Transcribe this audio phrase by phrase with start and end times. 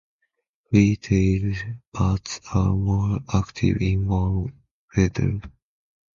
[0.67, 1.57] Free-tailed
[1.93, 4.51] bats are more active in warm
[4.97, 5.39] weather.